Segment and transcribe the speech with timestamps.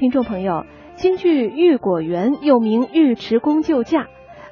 [0.00, 4.04] 听众朋友，京剧《玉果园》又名《尉迟恭救驾》，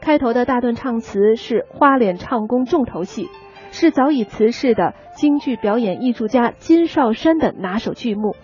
[0.00, 3.28] 开头的大段唱词是花脸唱功重头戏，
[3.70, 8.34] 是早已辞世的京剧表演艺术家金少山的拿手剧目。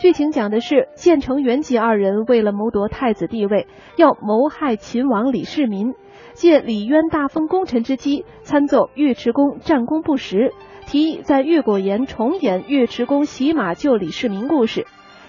[0.00, 3.66] 剧情讲的是建成、元吉二人为了谋夺太子地位，
[3.98, 5.92] 要谋害秦王李世民，
[6.32, 10.54] 借李渊大封功臣之机，参奏尉迟恭战功不实，
[10.86, 14.86] 提议在玉果园重演尉迟恭洗马救李世民故事。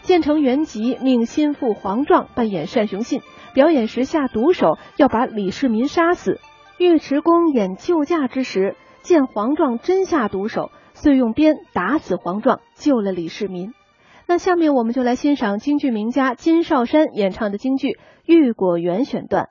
[0.10, 3.22] 建成、原籍命心腹黄壮扮演单雄信，
[3.54, 6.40] 表演时下毒手，要把李世民杀死。
[6.80, 13.76] 尉迟恭演救驾之时，见黄壮真下毒手，遂用鞭打死黄壮，救了李世民。
[14.26, 17.90] 那下面我们就来欣赏京剧名家金少山演唱的京剧
[18.26, 19.49] 《玉果园》选段。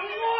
[0.00, 0.37] 在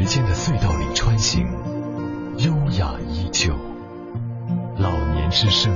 [0.00, 1.44] 时间的隧道里穿行，
[2.38, 3.52] 优雅依旧。
[4.78, 5.74] 老年之声，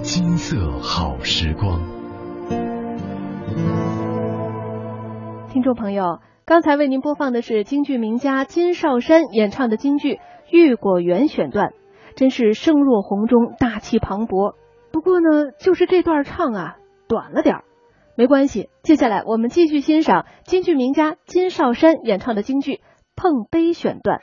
[0.00, 1.78] 金色好时光。
[5.50, 10.14] 听众朋友，刚才为您播放的是京剧名家金少山演唱的京剧
[10.50, 11.74] 《玉果园》选段，
[12.16, 14.54] 真是声若洪钟，大气磅礴。
[14.92, 16.76] 不过呢，就是这段唱啊，
[17.06, 17.64] 短了点儿。
[18.16, 22.80] 没关系，接下来我们继续欣赏京剧名家金少山演唱的京剧。
[23.22, 24.20] 碰杯选段。